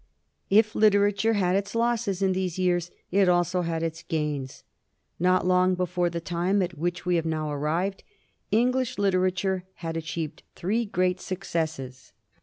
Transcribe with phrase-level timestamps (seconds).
[0.49, 4.63] If literature had its losses in these years, it had also its gains.
[5.19, 8.03] Not long before the time at which we have now arrived
[8.49, 12.13] English literature had achieved three great successes.